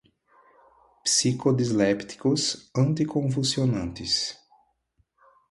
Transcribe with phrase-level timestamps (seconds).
[1.03, 4.41] psicodislépticos, anticonvulsivantes